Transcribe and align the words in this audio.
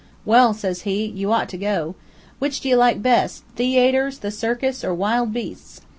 'Well,' 0.25 0.55
says 0.55 0.81
he, 0.81 1.05
'you 1.05 1.31
ought 1.31 1.47
to 1.49 1.59
go. 1.59 1.93
Which 2.39 2.59
do 2.61 2.67
you 2.69 2.75
like 2.75 3.03
best, 3.03 3.43
the 3.55 3.75
the 3.75 3.79
ay 3.79 3.91
ter, 3.91 4.09
the 4.09 4.31
cir 4.31 4.55
cus, 4.55 4.83
or 4.83 4.95
wild 4.95 5.31
beasts?' 5.31 5.81